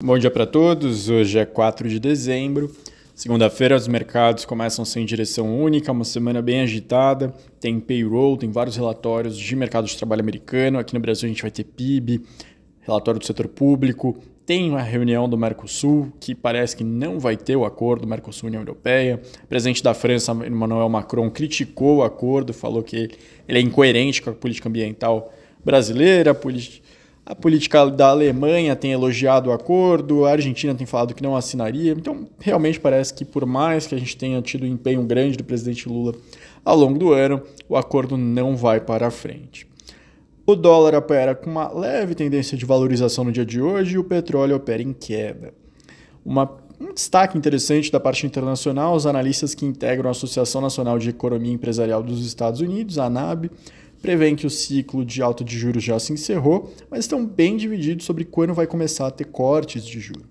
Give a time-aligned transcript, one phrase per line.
[0.00, 1.08] Bom dia para todos.
[1.08, 2.70] Hoje é 4 de dezembro.
[3.16, 7.34] Segunda-feira, os mercados começam sem direção única, uma semana bem agitada.
[7.58, 10.78] Tem payroll, tem vários relatórios de mercado de trabalho americano.
[10.78, 12.22] Aqui no Brasil, a gente vai ter PIB,
[12.82, 14.16] relatório do setor público.
[14.46, 19.20] Tem uma reunião do Mercosul, que parece que não vai ter o acordo Mercosul-União Europeia.
[19.42, 23.10] O presidente da França, Emmanuel Macron, criticou o acordo, falou que
[23.48, 25.34] ele é incoerente com a política ambiental
[25.64, 26.86] brasileira, política
[27.28, 31.92] a política da Alemanha tem elogiado o acordo, a Argentina tem falado que não assinaria.
[31.92, 35.44] Então, realmente parece que, por mais que a gente tenha tido um empenho grande do
[35.44, 36.14] presidente Lula
[36.64, 39.68] ao longo do ano, o acordo não vai para frente.
[40.46, 44.04] O dólar opera com uma leve tendência de valorização no dia de hoje e o
[44.04, 45.52] petróleo opera em queda.
[46.24, 51.10] Uma, um destaque interessante da parte internacional: os analistas que integram a Associação Nacional de
[51.10, 53.50] Economia Empresarial dos Estados Unidos, a ANAB,
[54.00, 58.04] prevêem que o ciclo de alta de juros já se encerrou, mas estão bem divididos
[58.04, 60.26] sobre quando vai começar a ter cortes de juros.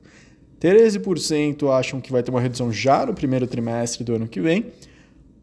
[0.60, 4.66] 13% acham que vai ter uma redução já no primeiro trimestre do ano que vem.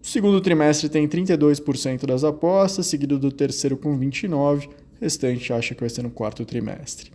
[0.02, 5.74] O segundo trimestre tem 32% das apostas, seguido do terceiro com 29%, o restante acha
[5.74, 7.10] que vai ser no quarto trimestre.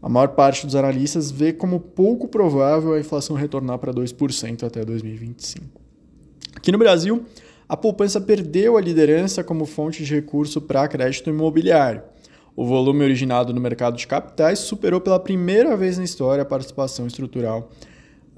[0.00, 4.84] A maior parte dos analistas vê como pouco provável a inflação retornar para 2% até
[4.84, 5.80] 2025.
[6.54, 7.24] Aqui no Brasil,
[7.68, 12.02] a poupança perdeu a liderança como fonte de recurso para crédito imobiliário.
[12.54, 17.06] O volume originado no mercado de capitais superou pela primeira vez na história a participação
[17.06, 17.70] estrutural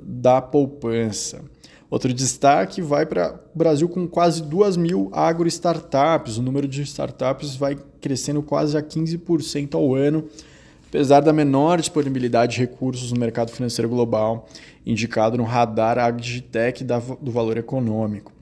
[0.00, 1.44] da poupança.
[1.90, 6.38] Outro destaque vai para o Brasil com quase 2 mil agro-startups.
[6.38, 10.24] O número de startups vai crescendo quase a 15% ao ano,
[10.88, 14.46] apesar da menor disponibilidade de recursos no mercado financeiro global,
[14.84, 18.35] indicado no radar AgriTech do valor econômico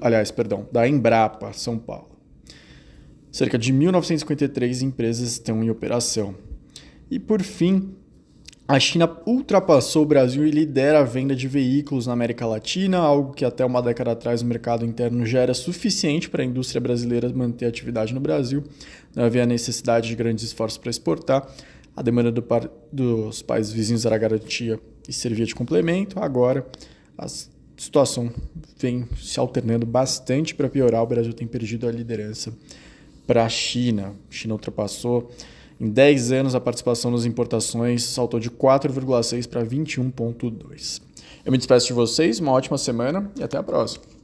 [0.00, 2.10] aliás, perdão, da Embrapa, São Paulo.
[3.30, 6.34] Cerca de 1.953 empresas estão em operação.
[7.10, 7.94] E por fim,
[8.66, 13.32] a China ultrapassou o Brasil e lidera a venda de veículos na América Latina, algo
[13.32, 17.28] que até uma década atrás o mercado interno já era suficiente para a indústria brasileira
[17.30, 18.62] manter atividade no Brasil.
[19.14, 21.48] Não havia necessidade de grandes esforços para exportar.
[21.96, 24.78] A demanda do par dos países vizinhos era garantia
[25.08, 26.20] e servia de complemento.
[26.20, 26.64] Agora,
[27.18, 28.30] as situação
[28.78, 31.02] vem se alternando bastante para piorar.
[31.02, 32.52] O Brasil tem perdido a liderança
[33.26, 34.14] para a China.
[34.28, 35.30] A China ultrapassou
[35.80, 41.00] em 10 anos a participação nas importações, saltou de 4,6 para 21,2.
[41.42, 44.19] Eu me despeço de vocês, uma ótima semana e até a próxima.